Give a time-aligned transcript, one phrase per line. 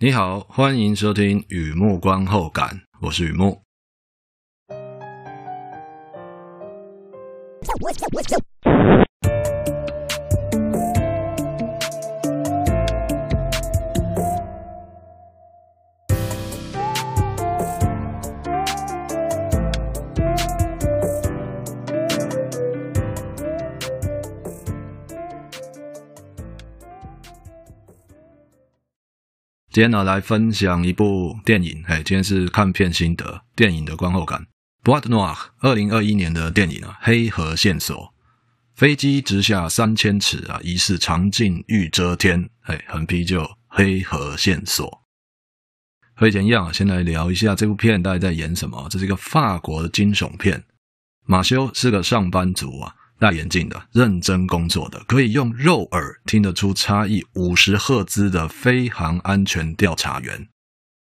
[0.00, 3.60] 你好，欢迎收听雨幕观后感，我是雨木。
[29.78, 31.84] 今天呢，来分享一部电影。
[31.86, 34.44] 嘿，今天是看片心得，电影的观后感。
[34.82, 37.96] Boîte Noire，二零二一年的电影啊，《黑河线索》。
[38.74, 42.50] 飞机直下三千尺啊，疑似长镜欲遮天。
[42.58, 45.00] 嘿，横批就黑河线索。
[46.16, 48.88] 和以前一样，先来聊一下这部片大概在演什么。
[48.90, 50.64] 这是一个法国的惊悚片。
[51.24, 52.96] 马修是个上班族啊。
[53.18, 60.48] 戴眼镜的，认真工作的，可以用肉耳听得出差异五十赫兹的飞航安全调查员。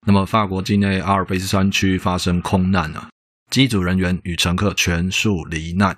[0.06, 3.09] 那么，法国境内阿尔卑斯山区发生空难啊，
[3.50, 5.98] 机组人员与乘客全数罹难。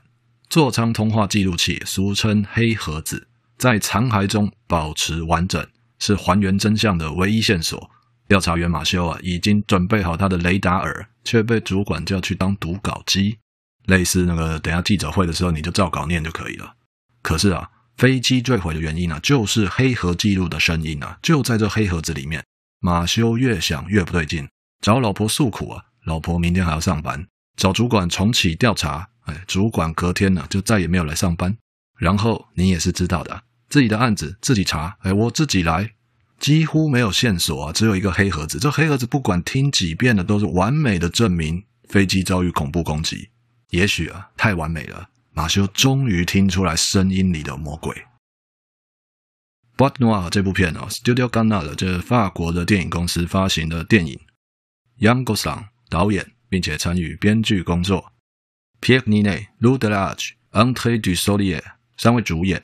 [0.50, 5.66] 座舱通话记录器，俗称黑盒子，在残骸中保持完整，
[6.00, 7.90] 是还原真相的唯一线索。
[8.28, 13.38] 调查员马修啊，已经准备好他的雷达耳，却被主管叫去当读稿机。
[13.86, 16.76] 类似那个，等下记者会的时候，你就照稿念就可以了。
[17.22, 22.44] 可是啊，飞机坠毁的原因呢、就是黑盒记录的声音啊，就在这黑盒子里面。
[22.80, 24.48] 马修越想越不对劲，
[24.82, 27.26] 找老婆诉苦啊，老婆明天还要上班，
[27.56, 31.56] 找主管重启调查，哎，主管隔天呢、就再也没有来上班。
[31.98, 35.92] 然后你也是知道的，自己的案子自己查，哎，我自己来，
[36.40, 38.60] 几乎没有线索啊，只有一个黑盒子。
[38.60, 43.30] 这黑盒子不管听几遍的，都是完美的证明飞机遭遇恐怖攻击。
[43.74, 45.10] 也许啊，太完美了。
[45.32, 47.96] 马修终于听出来声音里的魔鬼。
[49.76, 54.20] 《Bot Noir》这部片哦，Studio Canal 这法国的电影公司发行的电影
[55.00, 58.14] ，Yann Gosselin 导演，并且参与编剧工作
[58.80, 61.64] ，Pierre Ninet、Lou Delage、André Dussolier
[61.98, 62.64] 三位主演。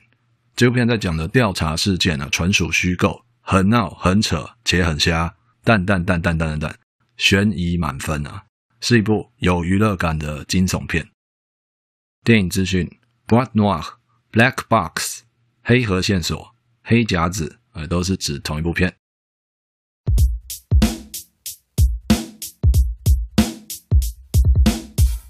[0.56, 5.34] 这部片在讲的调查事件呢、啊，纯属虚构，很闹、很扯且很瞎，
[5.64, 6.76] 蛋蛋蛋蛋蛋蛋蛋，
[7.18, 8.44] 悬疑满分啊！
[8.82, 11.08] 是一部有娱乐感的惊悚片。
[12.24, 12.90] 电影资讯
[13.28, 13.96] ：Boîte Noire、
[14.32, 15.24] Black Box、
[15.64, 18.96] 黑盒线索、黑匣子，呃，都是指同一部片。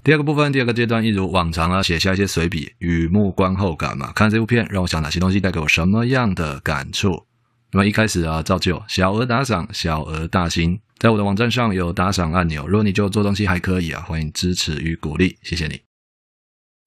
[0.02, 4.12] 第二个部分，第二个阶段，一如往常啊，写下一些随笔，雨木观后感嘛。
[4.12, 7.26] 看这部片，让我想哪些东西带给我什么样的感触？
[7.72, 10.80] 那么一开始啊，照旧，小额打赏，小额大心。
[10.98, 15.80] 在我的网站上有打赏按钮，如果你就做东西还可以啊，欢迎支持与鼓励，谢谢你。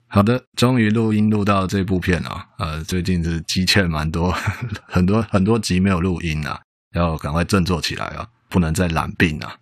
[0.07, 4.31] 好的，终于录音录到这部片啊，呃，最近是积欠蛮多，
[4.85, 6.61] 很多很多集没有录音啊，
[6.93, 9.55] 要赶快振作起来啊，不能再懒病啊。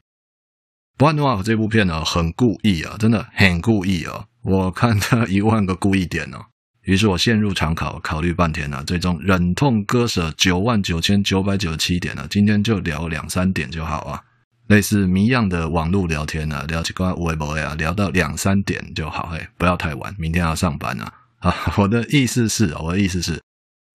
[0.98, 6.48] Boîte Noire 这部片呢，很故意啊，真的很故意啊，我看他一万个故意点哦、
[6.92, 14.22] 于是我陷入长考，考虑半天啊，最终忍痛割舍九万九千九百九十七点啊，今天就聊两三点就好啊。
[14.68, 21.14] 类似谜样的网络聊天啊，聊起关微博呀，聊到两三点就好，嘿，不要太晚，明天要上班啊。
[21.40, 23.42] 啊， 我的意思是，我的意思是，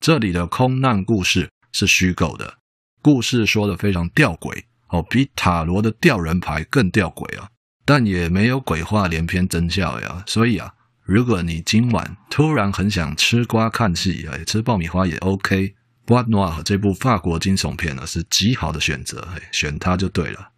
[0.01, 2.55] 这里的空难故事是虚构的，
[3.03, 7.47] 故事说的非常吊诡哦，比塔罗的吊人牌更吊诡啊，
[7.85, 10.25] 但也没有鬼话连篇真相呀。
[10.27, 10.73] 所以啊，
[11.07, 20.51] 如果你今晚突然很想吃瓜看戏，哎，吃爆米花也 OK，Buat Noir 这部法国惊悚片呢，是极好的选择，嘿，选它就对了。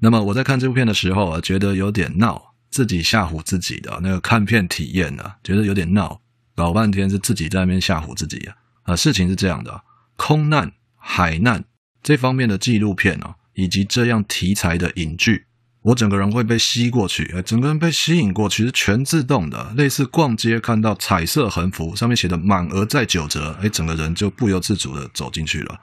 [0.00, 6.20] 那么我在看这部片的时候啊，觉得有点闹，自己吓唬自己的那个看片体验呢、啊，觉得有点闹，
[6.54, 8.54] 搞半天是自己在那边吓唬自己啊。
[8.84, 9.82] 啊，事情是这样的，
[10.14, 11.64] 空难、海难
[12.00, 15.46] 这方面的纪录片啊，以及这样题材的影剧，
[15.88, 25.80] 我整个人会被吸过去，哎，整个人被吸引过去是全自动的，类似逛街看到彩色横幅上面写的满额再九折，哎，整个人就不由自主的走进去了。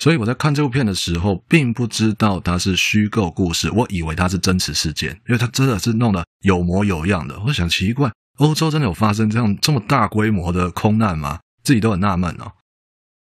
[0.00, 7.38] 所以我在看这部片的时候，并不知道它是虚构故事，我以为它是真实事件，因为它真的是弄得有模有样的。
[7.46, 11.38] 我想奇怪，欧洲真的有发生这样这么大规模的空难吗？
[11.62, 12.50] 自己都很纳闷哦。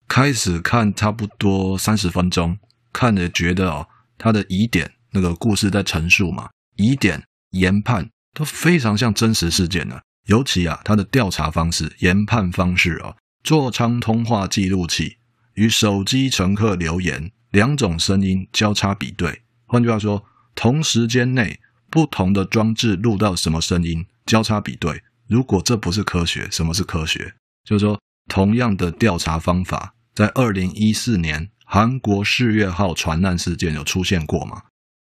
[0.09, 2.57] 开始看差不多三十分钟，
[2.91, 3.87] 看着觉得哦，
[4.17, 10.01] 它的疑点那个故事在陈述嘛，疑点研判都非常像真实事件呢。
[10.27, 15.17] 尤其啊，它的调查方式、研判方式啊，座舱通话记录器。
[15.55, 20.25] 与手机乘客留言两种声音交叉比对，换句话说，
[20.55, 21.59] 同时间内
[21.91, 25.03] 不同的装置录到什么声音交叉比对。
[25.27, 27.35] 如果这不是科学，什么是科学？
[27.65, 34.63] 就是说，同样的调查方法，在二零一四年韩国世越号船难事件有出现过吗？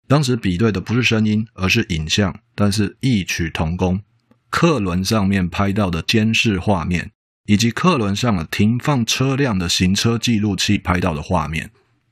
[0.08, 4.02] 当时比对的不是声音，而是影像，但是异曲同工。
[4.50, 7.12] 客轮上面拍到的监视画面，
[7.46, 11.72] 以及客轮上的停放车辆的行车记录器拍到的画面，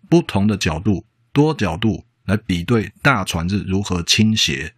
[0.10, 4.74] 不同的角度、多角度来比对大船是如何倾斜。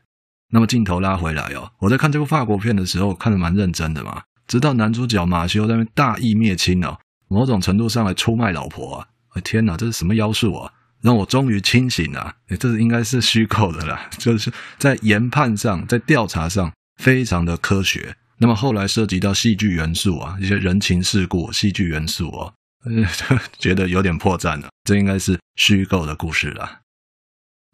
[0.50, 4.24] 那么镜头拉回来哦，我在看这部法国片的时候，看得蛮认真的嘛。
[4.46, 6.98] 直到男主角马修在那边大义灭亲哦，
[7.28, 9.08] 某种程度上来出卖老婆啊！
[9.30, 10.72] 哎天哪，这是什么妖术啊？
[11.06, 12.34] 让我终于清醒了。
[12.48, 18.16] 哎，这应该是虚构的啦， 就是在研判上，在调查上非常的科学。
[18.40, 22.54] 那么后来涉及到戏剧元素啊，一些人情世故、戏剧元素哦，
[22.86, 24.69] 呃， 觉得有点破绽了。
[24.84, 26.80] 这应该是虚构的故事啦。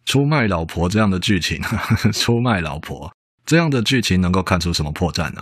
[0.06, 1.62] 出卖老婆这样的剧情，
[2.12, 3.12] 出卖老婆
[3.46, 5.42] 这样的剧情能够看出什么破绽呢？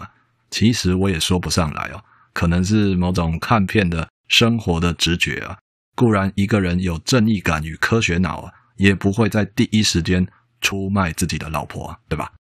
[0.52, 2.04] 其实我也说不上来哦，
[2.34, 5.58] 可能是某种看片的生活的直觉啊。
[6.00, 10.26] 固然一个人有正义感与科学脑啊，也不会在第一时间
[10.62, 12.32] 出卖自己的老婆，对吧？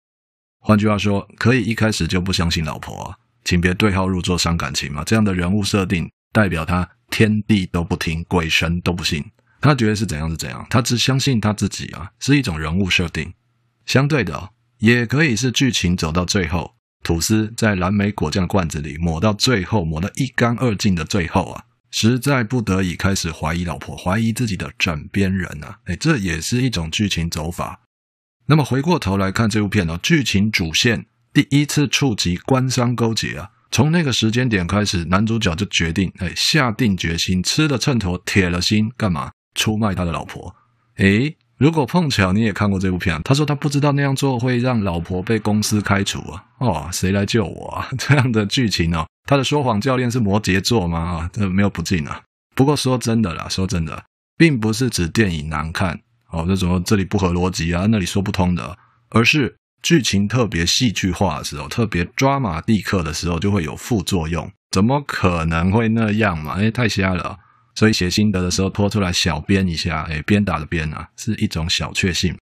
[0.60, 3.12] 换句话说，可以一开始就不相信老婆，
[3.42, 5.02] 请别对号入座伤感情嘛。
[5.02, 9.24] 这样的人物设定代表他天地都不听，鬼神都不信，
[9.60, 13.34] 他觉得是怎样是怎样，他只相信他自己啊，是一种人物设定。
[13.84, 16.76] 相对的，也可以是剧情走到最后。
[17.02, 27.80] 吐司在蓝莓果酱罐子里抹到最后，抹得一干二净的最后啊，实在不得已开始怀疑老婆，怀疑自己的枕边人啊，哎，这也是一种剧情走法。
[28.46, 39.32] 那么回过头来看这部片哦，剧情主线第一次触及官商勾结啊，从那个时间点开始，男主角就决定，哎，下定决心，吃了秤砣，铁了心，干嘛？
[39.54, 40.54] 出卖他的老婆？
[40.96, 46.44] 诶如果碰巧你也看过这部片，他说他不知道那样做会让老婆被公司开除啊！
[46.58, 47.88] 哦，谁来救我啊？
[47.98, 50.98] 这样的剧情哦，他的说谎教练是摩羯座吗？
[51.00, 52.20] 啊，这没有不敬啊。
[52.54, 54.04] 不过说真的啦，说真的，
[54.36, 55.98] 并不是指电影难看
[56.30, 58.78] 哦，这种这里不合逻辑啊，那里说不通的，
[59.10, 64.48] 而是剧情特别戏剧化的时候，特别抓马地克的时候，就会有副作用。
[64.70, 66.54] 怎么可能会那样嘛？
[66.54, 67.36] 诶，太瞎了。
[67.78, 72.36] 所以写心得的时候拖出来小编一下，哎，鞭打的鞭啊，是一种小确幸。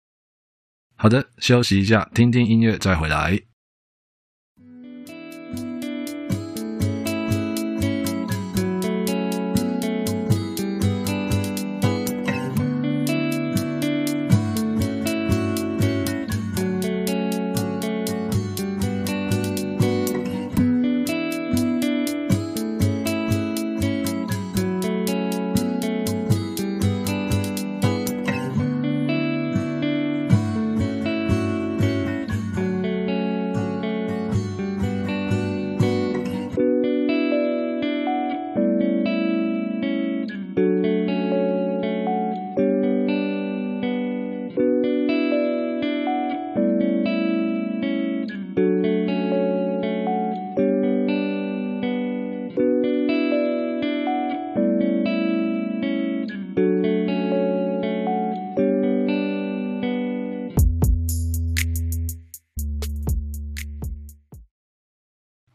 [0.96, 3.42] 好的，休息一下，听听音乐再回来。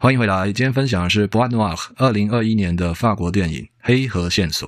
[0.09, 4.67] 欢迎回来，今天分享的是 Boîte Noire 二零二一年的法国电影《黑盒线索》。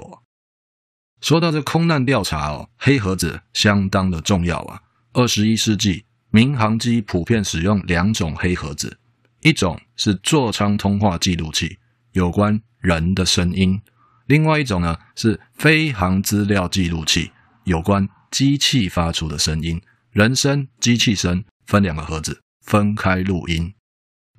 [1.27, 4.83] 说到这空难调查哦，黑盒子相当的重要啊。
[5.15, 8.99] 二十一世纪，民航机普遍使用两种黑盒子，
[9.41, 11.79] 一种是座舱通话记录器，
[12.13, 13.81] 有关人的声音；
[14.27, 17.31] 另外一种呢是飞航资料记录器，
[17.65, 19.81] 有关机器发出的声音。
[20.11, 23.73] 人声、机器声分两个盒子，分开录音。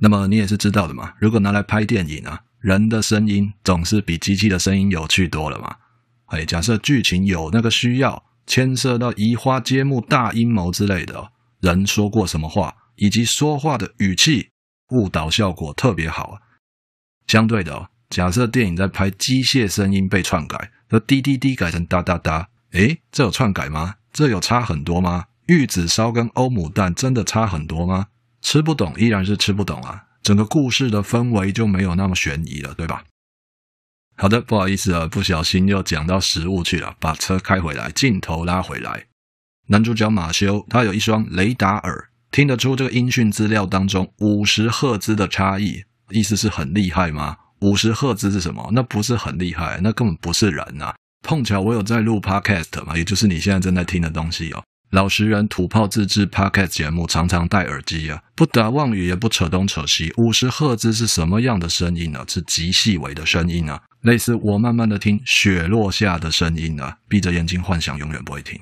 [0.04, 5.76] 那么你也是知道的嘛，如果拿来拍电影啊，人的声音总是比机器的声音有趣多了嘛。
[6.26, 14.50] 哎，假设剧情有那个需要，牵涉到移花接木大阴谋之类的，人说过什么话，以及说话的语气，
[14.90, 16.40] 误导效果特别好啊。
[17.28, 23.98] 相对的哦，假设电影在拍机械声音被篡改，那滴滴滴改成哒哒哒，诶，这有篡改吗？
[24.12, 25.26] 这有差很多吗？
[25.46, 28.08] 玉子烧跟欧姆蛋真的差很多吗？
[28.42, 33.04] 吃不懂依然是吃不懂啊，整个故事的氛围就没有那么悬疑了，对吧？
[34.18, 39.06] 好的，不好意思啊，不小心又讲到食物去了，把车开回来，镜头拉回来。
[39.68, 47.38] 男主角马修他有一双雷达耳，听得出这个音讯资料当中五十赫兹的差异，意思是很厉害吗？
[47.62, 48.70] 五十赫兹是什么？
[48.74, 50.94] 那不是很厉害，那根本不是人啊。
[51.24, 54.64] 碰巧我有在录 podcast 嘛，也就是你现在正在听的东西哦。
[54.92, 60.12] 老实人土炮自制 Podcast 节目，常常戴耳机啊，不打妄语，也不扯东扯西。
[60.18, 62.26] 五十赫兹是什么样的声音呢、啊？
[62.28, 68.60] 是极细微的声音啊，类似我慢慢的听雪落下的声音啊，闭着眼睛幻想，永远不会停。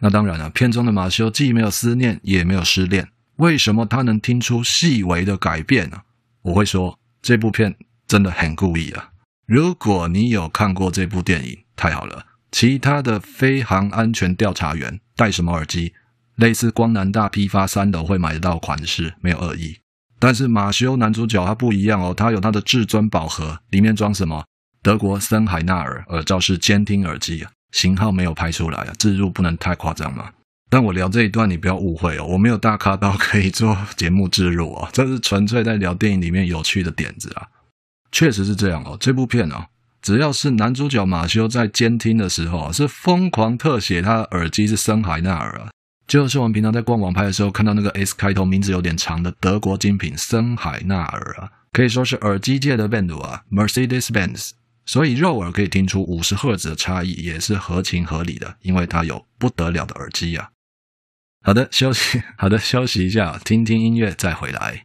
[0.00, 5.98] 那当然了、片中的马修既没有思念，也没有失恋，为什么他能听出细微的改变呢、
[6.40, 7.76] 我会说，这部片
[8.08, 9.10] 真的很故意啊。
[9.46, 12.24] 如果你有看过这部电影，太好了。
[12.50, 15.92] 其他的飞航安全调查员戴什么耳机？
[16.36, 19.78] 类似光南大批发三楼会买得到款式，没有恶意。
[20.18, 24.44] 但是马修男主角他不一样哦，他有他的至尊宝盒，里面装什么？
[24.82, 30.30] 德国森海纳尔耳罩式监听耳机啊，型号没有拍出来啊，置入不能太夸张嘛。
[30.68, 37.48] 但我聊这一段你不要误会哦，我没有大咖到可以做节目置入哦，这是纯粹在聊电影里面有趣的点子啊。
[38.12, 39.66] 确实是这样哦，这部片哦。
[40.06, 45.68] 只要是男主角马修在监听的时候啊，是疯狂特写他的耳机是森海纳尔啊，
[46.06, 54.50] 就是我们平常在逛网拍的时候看到那个 S 开头名字有点长的德国精品森海纳尔啊，可以说是耳机界的 Benz 啊，Mercedes-Benz，
[54.84, 60.50] 所以肉耳可以听出五十赫兹的差异也是合情合理的，因为它有不得了的耳机啊。
[61.42, 64.84] 好的，休息，好的，休息一下，听听音乐再回来。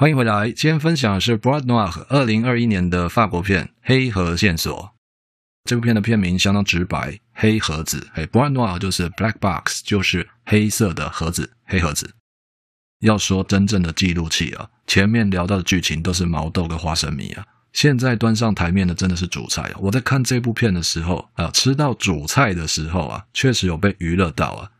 [0.00, 4.74] 欢迎回来，今天分享的是 Boîte Noire 二零二一年的法国片《黑盒线索》。
[5.68, 8.08] 这部片的片名相当直白，“黑盒子”。
[8.16, 12.14] 哎，Boîte Noire 就是 Black Box，就是黑色的盒子，黑盒子。
[13.00, 19.74] 要说真正的记录器啊，前面聊到的剧情都是毛豆跟花生米啊，现在端上台面的真的是主菜啊。
[19.80, 24.70] 我在看这部片的时候啊，吃到主菜的时候啊，确实有被娱乐到啊。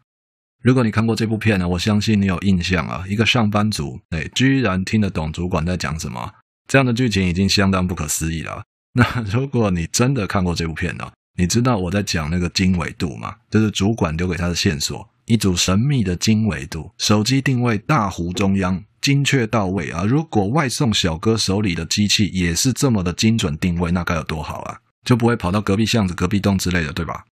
[0.63, 3.05] 如果你看过这部片呢，我相信你有印象啊。
[3.09, 6.33] 一个上班族，哎，居然听得懂主管在讲什么，
[6.69, 8.63] 这样的剧情已经相当不可思议了。
[8.93, 13.37] 那如果你真的看过这部片呢，你知道我在讲那个经纬度吗？
[13.51, 20.05] 就是主管留给他的线索，一组神秘的经纬度，手机定位大湖中央，精确到位啊！
[20.05, 24.79] 如果外送小哥手里的机器也是这么的精准定位，那该有多好啊！
[25.05, 27.25] 就不会跑到隔壁巷子、隔壁栋之类的，对吧？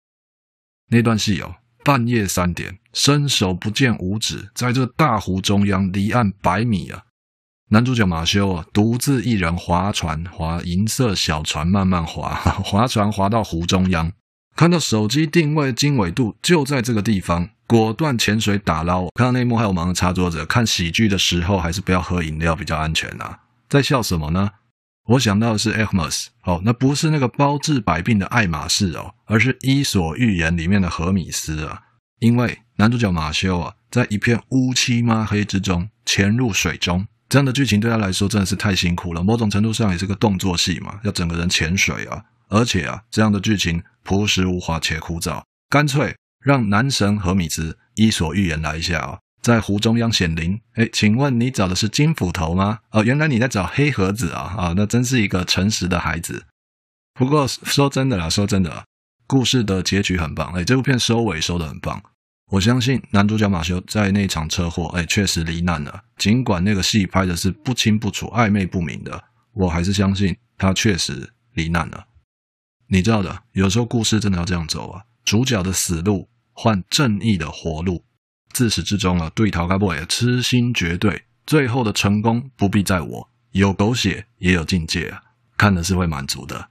[0.89, 1.55] 那段戏哦。
[1.87, 7.03] 半夜三点，伸手不见五指，在这大湖中央，离岸百米啊！
[7.69, 14.11] 男主角马修啊，独自一人划船，划银色小船，慢慢划， 划船划到湖中央，
[14.53, 19.07] 看到手机定位经纬度就在这个地方，果断潜水打捞。
[19.15, 20.45] 看到那一幕，还有忙着擦桌子。
[20.45, 23.39] 看喜剧的时候，还是不要喝饮料比较安全啊！
[23.69, 24.51] 在笑什么呢？
[25.07, 31.81] 我想到的是 Hermes 哦，那不是那个包治百病的爱马仕哦，而是《伊索寓言》里面的荷米斯啊。
[32.19, 39.23] 因为男主角马修啊，在一片乌漆嘛黑之中潜入水中，这样的剧情对他来说真的是太辛苦了。
[39.23, 49.19] 某种程度上也是个动作戏嘛，要整个人潜水啊，而且啊，这样的剧情朴实无华且枯燥，干脆让男神荷米斯《伊索寓言》来一下啊。
[49.47, 52.79] 在湖中央显灵，哎，请问你找的是金斧头吗？
[52.91, 54.53] 哦，原来你在找黑盒子啊！
[54.57, 56.47] 啊，那真是一个诚实的孩子。
[57.13, 58.83] 不过说真的啦，说真的，
[59.25, 62.03] 故事的结局很棒，哎，这部片收尾收的很棒。
[62.51, 66.03] 我相信男主角马修在那场车祸，哎，确实罹难了。
[66.17, 69.23] 尽管那个戏拍的是不清不楚、暧昧不明的，
[69.53, 72.05] 我还是相信他确实罹难了。
[72.87, 78.03] 你知道的，有时候故事真的要这样走啊，主角的死路换正义的活路。
[78.57, 85.21] 自始至终啊，对头家尾痴心绝对，最后的成功不必在我，有狗血也有境界啊，
[85.55, 86.69] 看的是会满足的。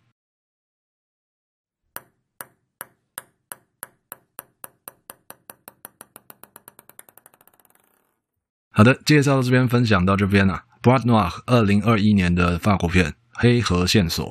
[8.72, 10.64] 好的，介绍到这边，分享到这边啊。
[10.82, 14.26] Boîte Noire 二零二一年的法国片《黑河线索》，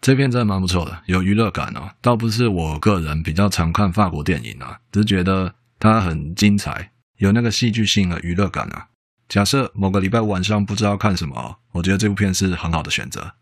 [0.00, 1.90] 这片真的蛮不错的，有娱乐感哦。
[2.00, 8.88] 倒不是我个人比较常看法国电影啊，只是觉得它很精彩，有那个戏剧性的娱乐感啊。
[9.28, 13.34] 假设某个礼拜晚上不知道看什么，我觉得这部片是很好的选择。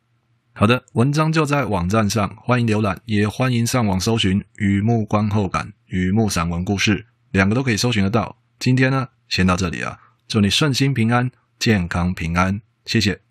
[0.55, 6.99] 好的，文章就在网站上，欢迎浏览，也欢迎上网搜寻《雨幕观后感》《雨幕散文故事》，
[7.33, 8.38] 两个都可以搜寻得到。
[8.59, 9.99] 今天呢，先到这里啊，
[10.29, 13.24] 祝你顺心平安，健康平安，谢谢。